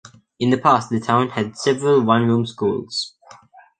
In 0.39 0.49
the 0.49 0.57
past, 0.57 0.89
the 0.89 0.99
town 0.99 1.29
had 1.29 1.55
seven 1.55 2.07
one-room 2.07 2.47
schools. 2.47 3.13